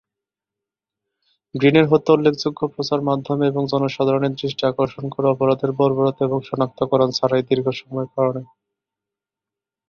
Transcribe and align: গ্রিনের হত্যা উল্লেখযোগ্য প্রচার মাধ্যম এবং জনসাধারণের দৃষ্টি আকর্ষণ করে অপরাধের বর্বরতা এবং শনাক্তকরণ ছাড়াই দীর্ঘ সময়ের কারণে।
গ্রিনের 1.55 1.85
হত্যা 1.91 2.11
উল্লেখযোগ্য 2.13 2.61
প্রচার 2.73 2.99
মাধ্যম 3.01 3.37
এবং 3.41 3.61
জনসাধারণের 3.71 4.33
দৃষ্টি 4.33 4.63
আকর্ষণ 4.65 5.05
করে 5.09 5.27
অপরাধের 5.29 5.71
বর্বরতা 5.79 6.21
এবং 6.25 6.39
শনাক্তকরণ 6.41 7.09
ছাড়াই 7.17 7.43
দীর্ঘ 7.49 7.65
সময়ের 7.79 8.09
কারণে। 8.15 8.41